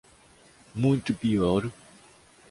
[0.73, 1.71] Muito pior